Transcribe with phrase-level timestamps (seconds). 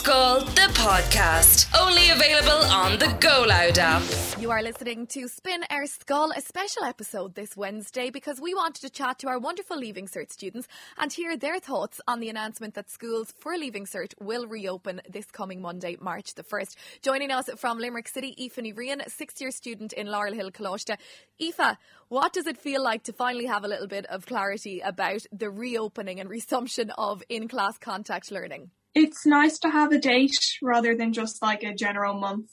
[0.00, 1.68] Scoil, the podcast.
[1.78, 4.02] Only available on the Go Loud app.
[4.40, 8.80] You are listening to Spin Ar Scoil, a special episode this Wednesday because we wanted
[8.80, 12.72] to chat to our wonderful Leaving Cert students and hear their thoughts on the announcement
[12.76, 16.76] that schools for Leaving Cert will reopen this coming Monday, March the 1st.
[17.02, 20.96] Joining us from Limerick City, Aoife Riain, sixth year student in Laurel Hill, Coláiste.
[21.42, 21.76] Aoife,
[22.08, 25.50] what does it feel like to finally have a little bit of clarity about the
[25.50, 28.70] reopening and resumption of in class contact learning?
[28.94, 32.50] It's nice to have a date rather than just like a general month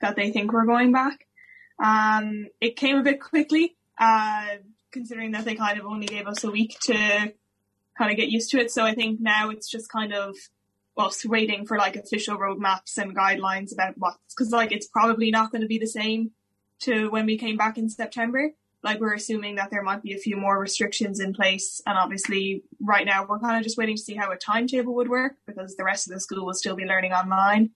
[0.00, 1.26] that they think we're going back.
[1.82, 4.56] Um, it came a bit quickly, uh,
[4.90, 8.50] considering that they kind of only gave us a week to kind of get used
[8.50, 8.70] to it.
[8.70, 10.36] So I think now it's just kind of
[10.96, 15.52] well, waiting for like official roadmaps and guidelines about what's because like it's probably not
[15.52, 16.30] going to be the same
[16.80, 18.50] to when we came back in September
[18.86, 22.62] like we're assuming that there might be a few more restrictions in place and obviously
[22.80, 25.74] right now we're kind of just waiting to see how a timetable would work because
[25.76, 27.70] the rest of the school will still be learning online.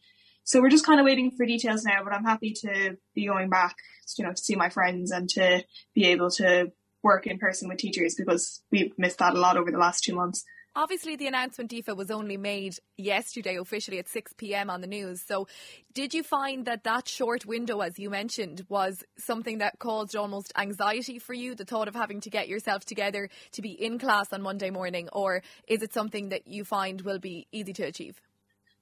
[0.44, 3.50] So we're just kind of waiting for details now but i'm happy to be going
[3.50, 3.76] back
[4.16, 5.62] you know to see my friends and to
[5.94, 9.70] be able to work in person with teachers because we've missed that a lot over
[9.70, 10.44] the last two months
[10.76, 15.20] Obviously, the announcement, Aoife, was only made yesterday officially at 6 pm on the news.
[15.20, 15.48] So,
[15.92, 20.52] did you find that that short window, as you mentioned, was something that caused almost
[20.56, 21.56] anxiety for you?
[21.56, 25.08] The thought of having to get yourself together to be in class on Monday morning,
[25.12, 28.20] or is it something that you find will be easy to achieve?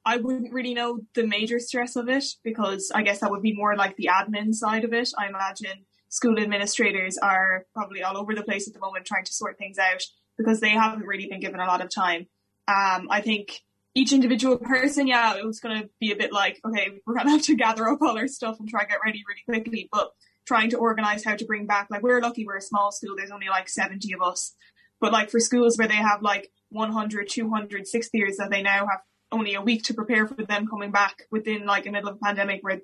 [0.05, 3.55] I wouldn't really know the major stress of it because I guess that would be
[3.55, 5.08] more like the admin side of it.
[5.19, 9.33] I imagine school administrators are probably all over the place at the moment trying to
[9.33, 10.02] sort things out
[10.39, 12.27] because they haven't really been given a lot of time.
[12.69, 13.61] Um, I think
[13.94, 17.27] each individual person, yeah, it was going to be a bit like, okay, we're going
[17.27, 19.89] to have to gather up all our stuff and try and get ready really quickly.
[19.91, 20.12] But
[20.47, 23.17] trying to organize how to bring back, like, we're lucky we're a small school.
[23.17, 24.55] There's only like 70 of us.
[25.00, 28.86] But like for schools where they have like 100, 200, 60 years that they now
[28.86, 32.17] have only a week to prepare for them coming back within like a middle of
[32.17, 32.80] a pandemic where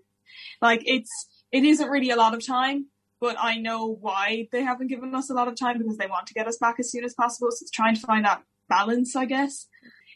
[0.60, 1.10] like it's,
[1.50, 2.86] it isn't really a lot of time
[3.20, 6.26] but I know why they haven't given us a lot of time because they want
[6.26, 7.50] to get us back as soon as possible.
[7.50, 9.66] So it's trying to find that balance, I guess.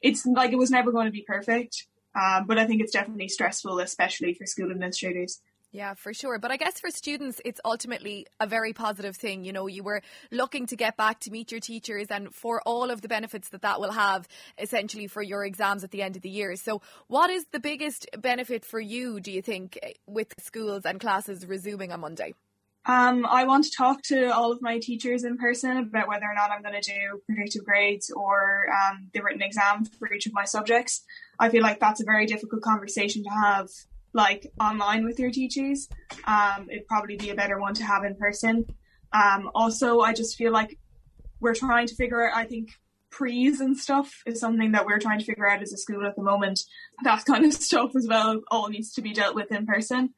[0.03, 3.29] It's like it was never going to be perfect, um, but I think it's definitely
[3.29, 5.41] stressful, especially for school administrators.
[5.71, 6.39] Yeah, for sure.
[6.39, 9.45] But I guess for students, it's ultimately a very positive thing.
[9.45, 10.01] You know, you were
[10.31, 13.63] looking to get back to meet your teachers and for all of the benefits that
[13.63, 14.27] that will have
[14.57, 16.57] essentially for your exams at the end of the year.
[16.57, 21.47] So, what is the biggest benefit for you, do you think, with schools and classes
[21.47, 22.35] resuming on Monday?
[22.89, 26.35] Um, I want to talk to all of my teachers in person about whether or
[26.35, 30.33] not I'm going to do predictive grades or um, the written exam for each of
[30.33, 31.05] my subjects.
[31.39, 33.69] I feel like that's a very difficult conversation to have,
[34.15, 35.91] like online with your teachers.
[36.25, 38.65] Um, it'd probably be a better one to have in person.
[39.13, 40.79] Um, also, I just feel like
[41.41, 42.35] we're trying to figure out.
[42.35, 42.71] I think
[43.11, 46.17] pre's and stuff is something that we're trying to figure out as a school at
[46.17, 46.61] the moment.
[47.05, 50.15] That kind of stuff as well all needs to be dealt with in person.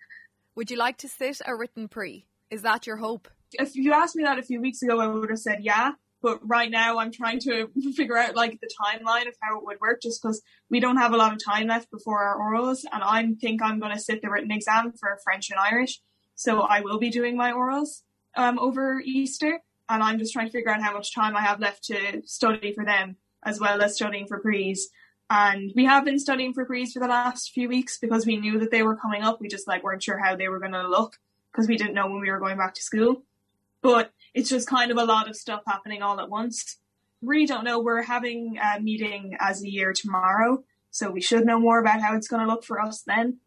[0.55, 2.27] Would you like to sit a written pre?
[2.51, 3.29] Is that your hope?
[3.53, 5.93] If you asked me that a few weeks ago, I would have said yeah.
[6.23, 9.81] But right now, I'm trying to figure out like the timeline of how it would
[9.81, 13.03] work, just because we don't have a lot of time left before our orals, and
[13.03, 16.01] I think I'm going to sit the written exam for French and Irish,
[16.35, 18.03] so I will be doing my orals
[18.37, 21.61] um, over Easter, and I'm just trying to figure out how much time I have
[21.61, 24.91] left to study for them, as well as studying for pre's.
[25.31, 28.59] And we have been studying for pre's for the last few weeks because we knew
[28.59, 29.41] that they were coming up.
[29.41, 31.17] We just like weren't sure how they were going to look
[31.53, 33.23] because we didn't know when we were going back to school.
[33.83, 36.79] But it's just kind of a lot of stuff happening all at once.
[37.23, 37.81] Really don't know.
[37.81, 42.15] We're having a meeting as a year tomorrow, so we should know more about how
[42.15, 43.39] it's going to look for us then.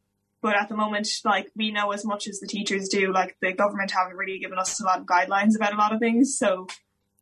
[0.41, 3.13] But at the moment, like we know as much as the teachers do.
[3.13, 5.99] Like the government haven't really given us a lot of guidelines about a lot of
[5.99, 6.67] things, so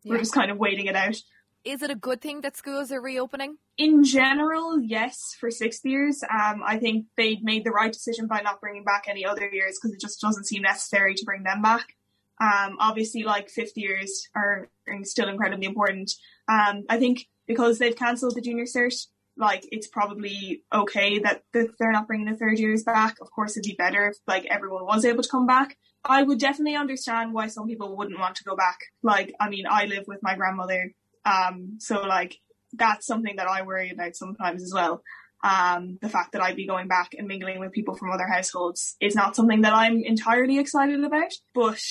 [0.04, 0.12] yeah.
[0.12, 1.16] we're just kind of waiting it out.
[1.64, 3.58] Is it a good thing that schools are reopening?
[3.78, 6.24] In general, yes, for sixth years.
[6.24, 9.78] Um, I think they made the right decision by not bringing back any other years
[9.78, 11.94] because it just doesn't seem necessary to bring them back.
[12.42, 16.12] Um, obviously, like fifth years are, are still incredibly important.
[16.48, 18.96] Um, I think because they've cancelled the junior cert,
[19.38, 23.18] like it's probably okay that, that they're not bringing the third years back.
[23.22, 25.78] Of course, it'd be better if like everyone was able to come back.
[26.04, 28.80] I would definitely understand why some people wouldn't want to go back.
[29.04, 30.92] Like, I mean, I live with my grandmother
[31.26, 32.38] um, so like
[32.74, 35.02] that's something that I worry about sometimes as well.
[35.44, 38.96] Um, the fact that I'd be going back and mingling with people from other households
[39.02, 41.32] is not something that I'm entirely excited about.
[41.56, 41.82] But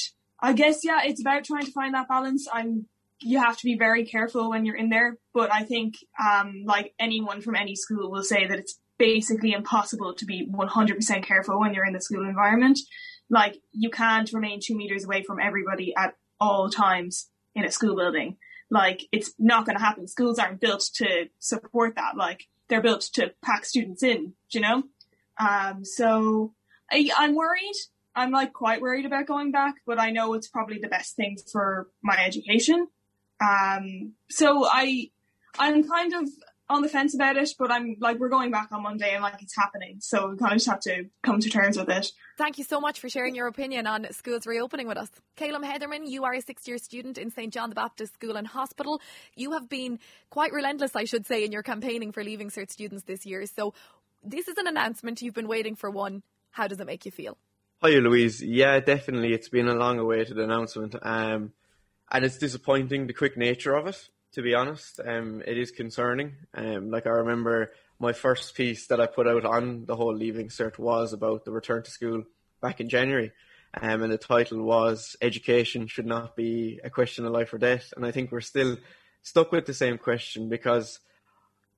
[0.40, 2.46] I guess yeah, it's about trying to find that balance.
[2.52, 2.86] I'm
[3.22, 5.18] you have to be very careful when you're in there.
[5.34, 10.14] But I think um, like anyone from any school will say that it's basically impossible
[10.14, 12.78] to be 100% careful when you're in the school environment.
[13.28, 17.96] Like you can't remain two meters away from everybody at all times in a school
[17.96, 18.38] building
[18.70, 20.06] like it's not going to happen.
[20.06, 22.16] Schools aren't built to support that.
[22.16, 24.84] Like they're built to pack students in, you know?
[25.38, 26.54] Um, so
[26.90, 27.74] I, I'm worried.
[28.14, 31.36] I'm like quite worried about going back, but I know it's probably the best thing
[31.52, 32.86] for my education.
[33.40, 35.10] Um, so I,
[35.58, 36.28] I'm kind of
[36.70, 39.42] on the fence about it, but I'm like, we're going back on Monday and like
[39.42, 39.96] it's happening.
[40.00, 42.12] So we kind of just have to come to terms with it.
[42.38, 45.10] Thank you so much for sharing your opinion on schools reopening with us.
[45.34, 47.52] Caillum Hedderman, you are a sixth year student in St.
[47.52, 49.02] John the Baptist School and Hospital.
[49.34, 49.98] You have been
[50.30, 53.44] quite relentless, I should say, in your campaigning for Leaving Cert students this year.
[53.46, 53.74] So
[54.22, 55.22] this is an announcement.
[55.22, 56.22] You've been waiting for one.
[56.52, 57.36] How does it make you feel?
[57.82, 58.40] Hi, Louise.
[58.42, 59.32] Yeah, definitely.
[59.32, 60.94] It's been a long awaited announcement.
[61.02, 61.52] Um,
[62.12, 65.00] and it's disappointing the quick nature of it to be honest.
[65.04, 66.36] Um, it is concerning.
[66.54, 70.48] Um, like I remember my first piece that I put out on the whole leaving
[70.48, 72.24] cert was about the return to school
[72.60, 73.32] back in January.
[73.80, 77.92] Um, and the title was Education Should Not Be a Question of Life or Death.
[77.96, 78.78] And I think we're still
[79.22, 80.98] stuck with the same question because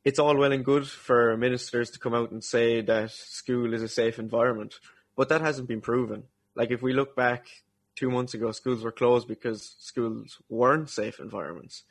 [0.04, 3.82] it's all well and good for ministers to come out and say that school is
[3.82, 4.74] a safe environment,
[5.16, 6.24] but that hasn't been proven.
[6.54, 7.46] Like if we look back
[7.94, 11.82] two months ago, schools were closed because schools weren't safe environments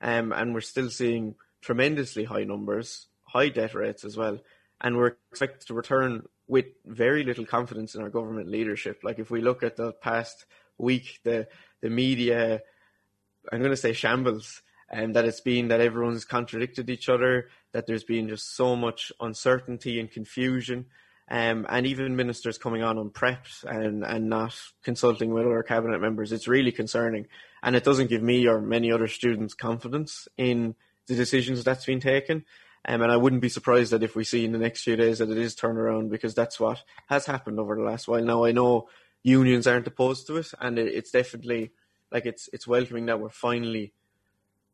[0.00, 4.38] um, and we're still seeing tremendously high numbers, high debt rates as well,
[4.80, 9.00] and we're expected to return with very little confidence in our government leadership.
[9.04, 10.46] Like if we look at the past
[10.78, 11.46] week, the
[11.82, 12.62] the media,
[13.52, 17.48] I'm going to say shambles, and um, that it's been that everyone's contradicted each other,
[17.72, 20.86] that there's been just so much uncertainty and confusion.
[21.30, 26.32] Um, and even ministers coming on unprepped and, and not consulting with other cabinet members,
[26.32, 27.26] it's really concerning.
[27.62, 30.74] And it doesn't give me or many other students confidence in
[31.06, 32.44] the decisions that's been taken.
[32.84, 35.18] Um, and I wouldn't be surprised that if we see in the next few days
[35.18, 38.24] that it is turned around because that's what has happened over the last while.
[38.24, 38.88] Now I know
[39.22, 41.72] unions aren't opposed to it, and it, it's definitely
[42.10, 43.92] like it's it's welcoming that we're finally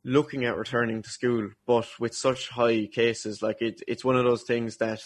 [0.05, 4.25] looking at returning to school, but with such high cases, like it, it's one of
[4.25, 5.01] those things that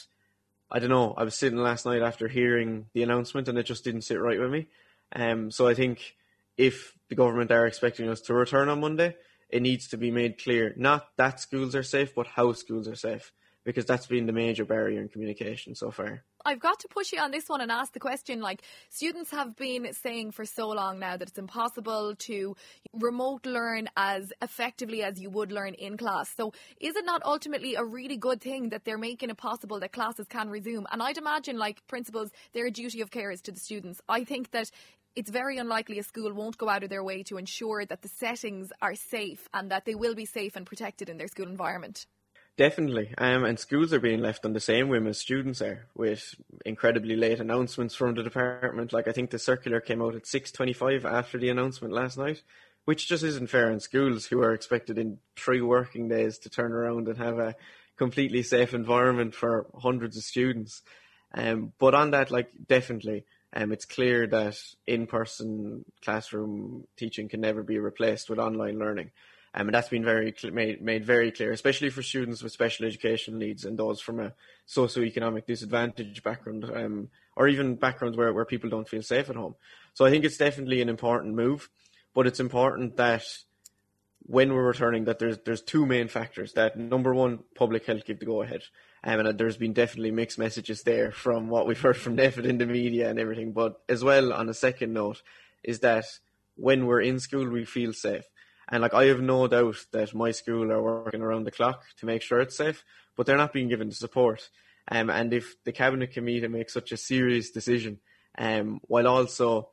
[0.70, 1.14] I don't know.
[1.17, 4.38] I was sitting last night after hearing the announcement, and it just didn't sit right
[4.38, 4.69] with me.
[5.12, 6.14] Um, so I think
[6.56, 9.17] if the government are expecting us to return on Monday,
[9.49, 12.94] it needs to be made clear not that schools are safe, but how schools are
[12.94, 13.32] safe,
[13.64, 16.22] because that's been the major barrier in communication so far.
[16.44, 19.56] I've got to push you on this one and ask the question like students have
[19.56, 22.56] been saying for so long now that it's impossible to
[22.92, 26.31] remote learn as effectively as you would learn in class.
[26.34, 29.92] So is it not ultimately a really good thing that they're making it possible that
[29.92, 30.87] classes can resume?
[30.90, 34.00] And I'd imagine like principals, their duty of care is to the students.
[34.08, 34.70] I think that
[35.16, 38.08] it's very unlikely a school won't go out of their way to ensure that the
[38.08, 42.06] settings are safe and that they will be safe and protected in their school environment.
[42.60, 43.14] Definitely.
[43.16, 46.34] Um, and schools are being left on the same whim as students are, with
[46.66, 48.92] incredibly late announcements from the department.
[48.92, 52.42] Like I think the circular came out at six twenty-five after the announcement last night,
[52.84, 56.72] which just isn't fair on schools who are expected in three working days to turn
[56.72, 57.56] around and have a
[57.96, 60.82] completely safe environment for hundreds of students.
[61.32, 63.24] Um, but on that, like definitely,
[63.56, 69.12] um, it's clear that in-person classroom teaching can never be replaced with online learning.
[69.52, 73.38] Um, and that's been very made, made very clear, especially for students with special education
[73.38, 74.32] needs and those from a
[74.69, 79.56] socioeconomic disadvantaged background, um, or even backgrounds where, where people don't feel safe at home.
[79.94, 81.69] So I think it's definitely an important move,
[82.14, 83.25] but it's important that
[84.23, 86.52] when we're returning, that there's there's two main factors.
[86.52, 88.62] That number one, public health give the go ahead,
[89.02, 92.59] um, and there's been definitely mixed messages there from what we've heard from NPHET in
[92.59, 93.50] the media and everything.
[93.52, 95.23] But as well, on a second note,
[95.64, 96.04] is that
[96.57, 98.25] when we're in school, we feel safe.
[98.70, 102.06] And like I have no doubt that my school are working around the clock to
[102.06, 102.84] make sure it's safe,
[103.16, 104.48] but they're not being given the support.
[104.88, 107.98] Um, and if the cabinet committee makes such a serious decision,
[108.38, 109.70] um, while also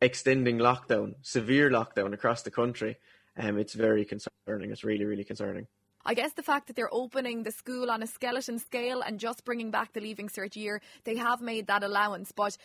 [0.00, 2.96] extending lockdown, severe lockdown across the country,
[3.36, 4.70] um, it's very concerning.
[4.70, 5.66] It's really, really concerning.
[6.04, 9.44] I guess the fact that they're opening the school on a skeleton scale and just
[9.44, 12.32] bringing back the leaving cert year, they have made that allowance.
[12.32, 12.56] But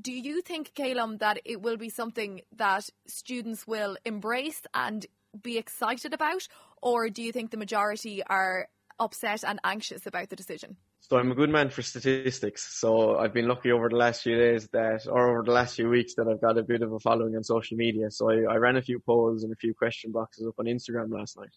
[0.00, 5.04] do you think, Caillum, that it will be something that students will embrace and
[5.40, 6.48] be excited about,
[6.80, 10.76] or do you think the majority are upset and anxious about the decision?
[11.00, 12.78] So I'm a good man for statistics.
[12.78, 15.88] So I've been lucky over the last few days that, or over the last few
[15.88, 18.10] weeks, that I've got a bit of a following on social media.
[18.10, 21.10] So I, I ran a few polls and a few question boxes up on Instagram
[21.10, 21.50] last night.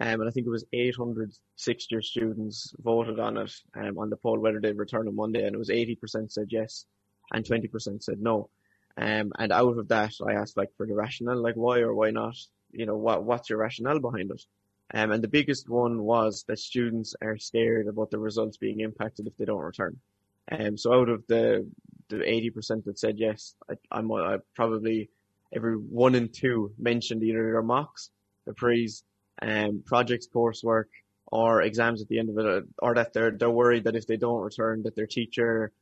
[0.00, 4.10] Um, and I think it was 800 sixth year students voted on it um, on
[4.10, 6.84] the poll whether they'd return on Monday, and it was 80% said yes
[7.32, 8.50] and 20% said no.
[8.96, 12.10] Um, and out of that, I asked like for the rationale, like why or why
[12.10, 12.36] not
[12.74, 14.42] you know, what, what's your rationale behind it?
[14.92, 19.26] Um, and the biggest one was that students are scared about the results being impacted
[19.26, 19.98] if they don't return.
[20.52, 21.66] Um, so out of the,
[22.08, 25.08] the 80% that said yes, I, I'm I probably
[25.54, 28.10] every one in two mentioned either their mocks,
[28.46, 29.04] the pre's,
[29.40, 30.84] um, projects coursework,
[31.26, 34.16] or exams at the end of it, or that they're they're worried that if they
[34.16, 35.72] don't return, that their teacher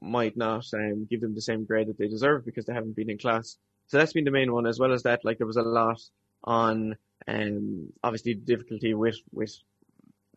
[0.00, 3.10] might not um, give them the same grade that they deserve because they haven't been
[3.10, 3.58] in class.
[3.88, 4.66] So that's been the main one.
[4.66, 6.00] As well as that, like there was a lot
[6.44, 6.96] on
[7.28, 9.54] um, obviously difficulty with with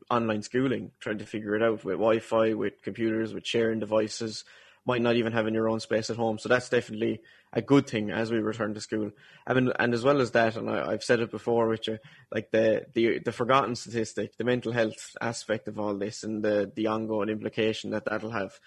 [0.09, 4.43] online schooling, trying to figure it out with Wi-Fi, with computers, with sharing devices,
[4.85, 6.37] might not even having your own space at home.
[6.37, 7.21] So that's definitely
[7.53, 9.11] a good thing as we return to school.
[9.47, 11.99] I mean, and as well as that, and I, have said it before, Richard,
[12.31, 16.71] like the, the the forgotten statistic, the mental health aspect of all this, and the
[16.75, 18.59] the ongoing implication that that'll have,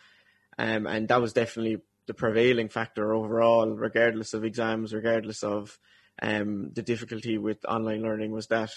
[0.58, 5.78] um, and that was definitely the prevailing factor overall, regardless of exams, regardless of
[6.22, 8.70] um, the difficulty with online learning, was that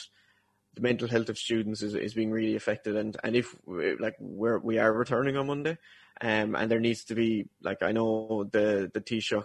[0.76, 2.96] the mental health of students is, is being really affected.
[2.96, 3.56] And and if
[4.00, 5.78] like we're we are returning on Monday
[6.22, 9.44] um and there needs to be like I know the the Taoiseach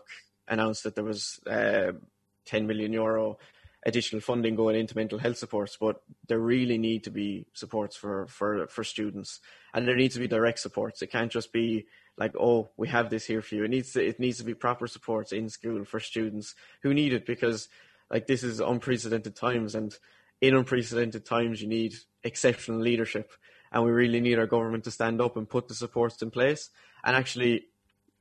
[0.48, 1.92] announced that there was uh,
[2.46, 3.38] 10 million euro
[3.86, 8.26] additional funding going into mental health supports but there really need to be supports for
[8.26, 9.40] for for students.
[9.72, 11.02] And there needs to be direct supports.
[11.02, 11.86] It can't just be
[12.16, 14.54] like oh we have this here for you it needs to it needs to be
[14.54, 17.68] proper supports in school for students who need it because
[18.11, 19.99] like this is unprecedented times and
[20.40, 23.33] in unprecedented times, you need exceptional leadership,
[23.73, 26.71] and we really need our government to stand up and put the supports in place
[27.02, 27.66] and actually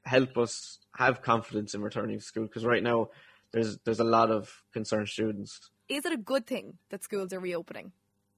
[0.05, 2.43] help us have confidence in returning to school.
[2.43, 3.09] Because right now,
[3.51, 5.69] there's there's a lot of concerned students.
[5.89, 7.91] Is it a good thing that schools are reopening?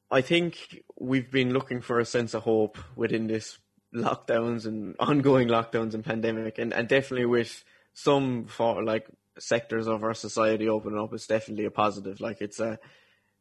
[0.09, 3.59] I think we've been looking for a sense of hope within this
[3.95, 9.07] lockdowns and ongoing lockdowns and pandemic, and, and definitely with some for like
[9.39, 12.19] sectors of our society opening up, it's definitely a positive.
[12.19, 12.79] Like it's a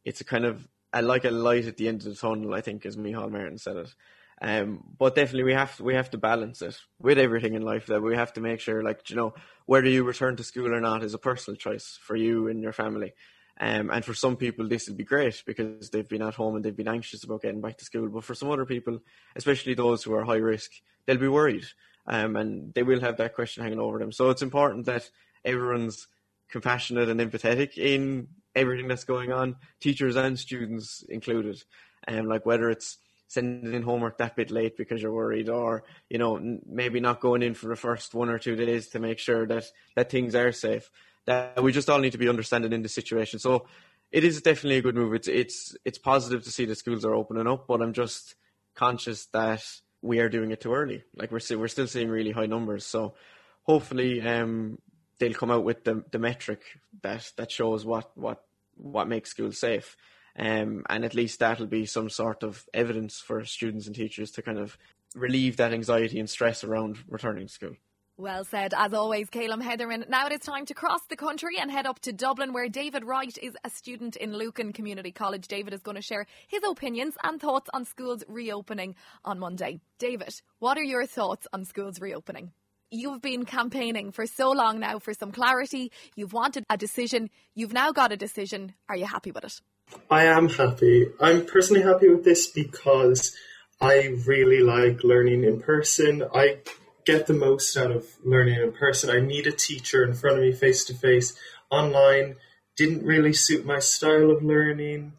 [0.05, 2.55] it's a kind of a, like a light at the end of the tunnel.
[2.55, 3.95] I think, as Micheál Martin said it.
[4.43, 7.87] Um, but definitely we have to, we have to balance it with everything in life.
[7.87, 9.35] That we have to make sure, like you know,
[9.67, 12.73] whether you return to school or not is a personal choice for you and your
[12.73, 13.15] family.
[13.61, 16.65] Um, and for some people, this will be great because they've been at home and
[16.65, 18.09] they've been anxious about getting back to school.
[18.09, 18.99] But for some other people,
[19.37, 20.71] especially those who are high risk,
[21.07, 21.65] they'll be worried,
[22.07, 24.11] um, and they will have that question hanging over them.
[24.11, 25.09] So it's important that
[25.45, 26.09] everyone's
[26.51, 31.63] compassionate and empathetic in everything that's going on, teachers and students included.
[32.07, 35.85] And um, like whether it's sending in homework that bit late because you're worried, or
[36.09, 39.19] you know maybe not going in for the first one or two days to make
[39.19, 39.65] sure that
[39.97, 40.91] that things are safe.
[41.27, 43.39] That we just all need to be understanding in the situation.
[43.39, 43.67] So
[44.13, 45.15] it is definitely a good move.
[45.15, 48.35] It's it's it's positive to see the schools are opening up, but I'm just
[48.75, 49.65] conscious that
[50.03, 51.03] we are doing it too early.
[51.17, 52.85] Like we're we're still seeing really high numbers.
[52.85, 53.15] So
[53.63, 54.79] hopefully um,
[55.19, 56.63] they'll come out with the the metric
[57.03, 58.45] that that shows what what
[58.77, 59.97] what makes schools safe.
[60.37, 64.43] Um, and at least that'll be some sort of evidence for students and teachers to
[64.43, 64.77] kind of
[65.15, 67.77] relieve that anxiety and stress around returning to school.
[68.17, 70.09] Well said, as always, Caleb Hedderman.
[70.09, 73.05] Now it is time to cross the country and head up to Dublin, where David
[73.05, 75.49] Wright is a student in Lucan Community College.
[75.49, 78.95] David is going to share his opinions and thoughts on schools reopening
[79.25, 79.81] on Monday.
[79.99, 82.53] David, what are your thoughts on schools reopening?
[82.91, 85.91] you've been campaigning for so long now for some clarity.
[86.15, 87.29] You've wanted a decision.
[87.55, 88.75] You've now got a decision.
[88.89, 89.61] Are you happy with it?
[90.09, 91.09] I am happy.
[91.21, 93.35] I'm personally happy with this because
[93.81, 96.23] I really like learning in person.
[96.33, 96.59] I
[97.05, 99.11] get the most out of learning in person.
[99.11, 101.37] I need a teacher in front of me face to face.
[101.71, 102.37] Online
[102.77, 105.13] didn't really suit my style of learning.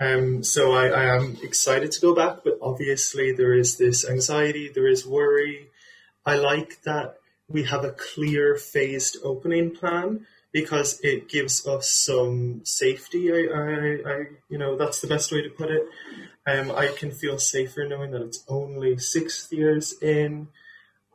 [0.00, 4.70] Um, so I, I am excited to go back, but obviously there is this anxiety,
[4.74, 5.70] there is worry,
[6.24, 7.16] I like that
[7.48, 13.32] we have a clear phased opening plan because it gives us some safety.
[13.32, 15.82] I, I, I, you know, that's the best way to put it.
[16.46, 20.48] Um, I can feel safer knowing that it's only six years in,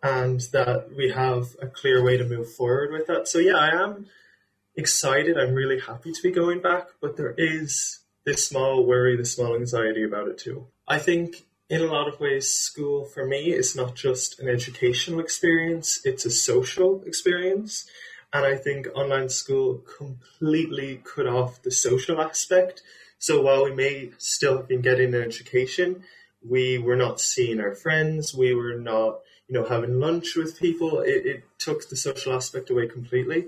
[0.05, 3.27] and that we have a clear way to move forward with that.
[3.27, 4.05] So yeah, I am
[4.75, 5.35] excited.
[5.35, 9.55] I'm really happy to be going back, but there is this small worry, this small
[9.55, 10.67] anxiety about it too.
[10.87, 15.19] I think in a lot of ways, school for me is not just an educational
[15.19, 17.89] experience, it's a social experience.
[18.31, 22.83] And I think online school completely cut off the social aspect.
[23.17, 26.03] So while we may still have been getting an education,
[26.47, 30.99] we were not seeing our friends, we were not, you know, having lunch with people.
[31.01, 33.47] It, it took the social aspect away completely.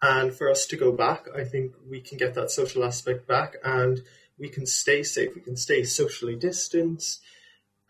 [0.00, 3.56] And for us to go back, I think we can get that social aspect back
[3.64, 4.02] and
[4.38, 7.20] we can stay safe, we can stay socially distanced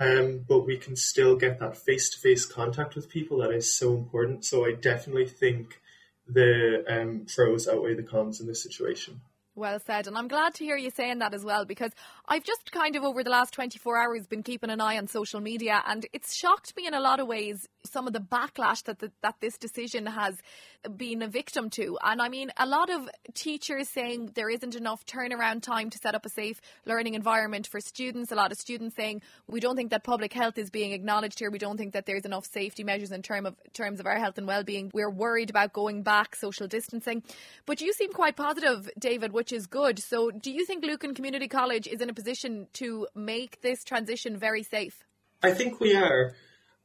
[0.00, 3.76] um, but we can still get that face to face contact with people that is
[3.76, 4.44] so important.
[4.44, 5.80] So I definitely think
[6.26, 9.20] the um, pros outweigh the cons in this situation.
[9.58, 10.06] Well said.
[10.06, 11.92] And I'm glad to hear you saying that as well because
[12.26, 15.40] I've just kind of over the last 24 hours been keeping an eye on social
[15.40, 18.98] media and it's shocked me in a lot of ways some of the backlash that
[18.98, 20.36] the, that this decision has
[20.96, 21.98] been a victim to.
[22.02, 26.14] And I mean, a lot of teachers saying there isn't enough turnaround time to set
[26.14, 28.30] up a safe learning environment for students.
[28.30, 31.50] A lot of students saying we don't think that public health is being acknowledged here.
[31.50, 34.38] We don't think that there's enough safety measures in term of terms of our health
[34.38, 34.90] and well-being.
[34.94, 37.22] We're worried about going back, social distancing.
[37.66, 39.98] But you seem quite positive, David, which is good.
[39.98, 44.36] So, do you think Lucan Community College is in a position to make this transition
[44.36, 45.04] very safe?
[45.42, 46.34] I think we are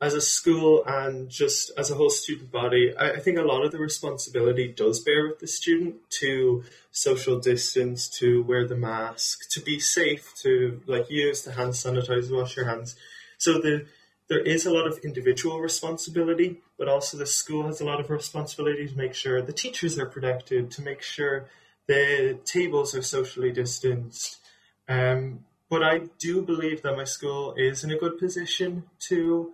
[0.04, 3.64] as a school and just as a whole student body, I, I, think a lot
[3.64, 9.50] of the responsibility does bear with the student to social distance, to wear the mask,
[9.52, 12.98] to be safe, to like use the hand sanitizer, wash your hands.
[13.38, 13.86] So the
[14.28, 18.10] there is a lot of individual responsibility, but also the school has a lot of
[18.10, 21.48] responsibility to make sure the teachers are protected, to make sure
[21.88, 24.40] the tables are socially distanced.
[24.88, 29.54] Um, but I do believe that my school is in a good position to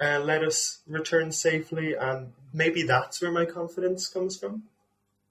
[0.00, 4.64] uh, let us return safely, and maybe that's where my confidence comes from.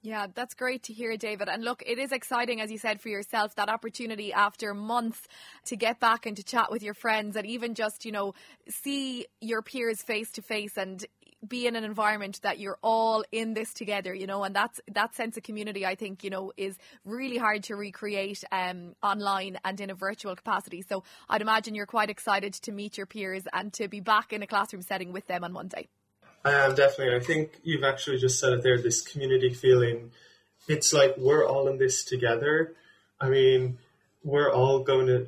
[0.04, 1.48] Yeah, that's great to hear, David.
[1.48, 5.26] And look, it is exciting, as you said, for yourself, that opportunity after months
[5.64, 8.34] to get back and to chat with your friends and even just, you know,
[8.68, 11.06] see your peers face to face and
[11.48, 15.14] be in an environment that you're all in this together, you know, and that's that
[15.14, 15.86] sense of community.
[15.86, 20.34] I think you know is really hard to recreate um, online and in a virtual
[20.36, 20.82] capacity.
[20.82, 24.42] So I'd imagine you're quite excited to meet your peers and to be back in
[24.42, 25.88] a classroom setting with them on Monday.
[26.44, 27.16] I am definitely.
[27.16, 28.80] I think you've actually just said it there.
[28.80, 30.12] This community feeling.
[30.68, 32.74] It's like we're all in this together.
[33.20, 33.78] I mean,
[34.22, 35.26] we're all going to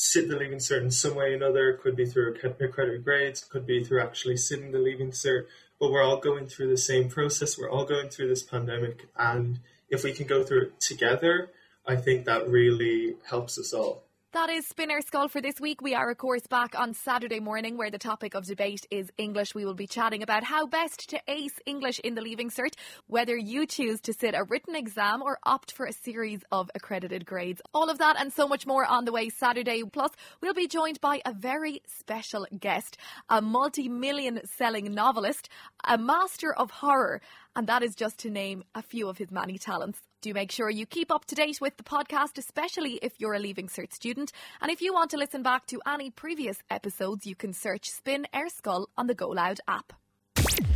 [0.00, 1.70] sit the leaving cert in some way or another.
[1.70, 5.46] It could be through accredited grades, could be through actually sitting the leaving cert.
[5.80, 7.58] But we're all going through the same process.
[7.58, 9.58] We're all going through this pandemic, and
[9.90, 11.50] if we can go through it together,
[11.84, 14.04] I think that really helps us all.
[14.34, 15.80] That is Spin Ar Scoil for this week.
[15.80, 19.54] We are, of course, back on Saturday morning where the topic of debate is English.
[19.54, 22.74] We will be chatting about how best to ace English in the Leaving Cert,
[23.06, 27.24] whether you choose to sit a written exam or opt for a series of accredited
[27.24, 27.62] grades.
[27.72, 29.82] All of that and so much more on the way Saturday.
[29.90, 30.10] Plus,
[30.42, 32.98] we'll be joined by a very special guest,
[33.30, 35.48] a multi million selling novelist,
[35.84, 37.22] a master of horror,
[37.56, 40.02] and that is just to name a few of his many talents.
[40.20, 43.38] Do make sure you keep up to date with the podcast, especially if you're a
[43.38, 44.32] Leaving Cert student.
[44.60, 48.26] And if you want to listen back to any previous episodes, you can search Spin
[48.32, 49.92] Ar Scoil on the Go Loud app.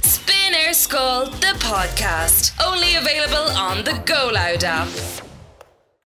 [0.03, 5.32] Spin Ar Scoil, the podcast, only available on the Go Loud app.